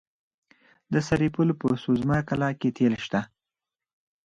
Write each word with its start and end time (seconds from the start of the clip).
د 0.93 0.95
سرپل 1.07 1.49
په 1.61 1.67
سوزمه 1.83 2.17
قلعه 2.29 2.53
کې 2.59 2.69
تیل 2.77 2.93
شته. 3.05 3.21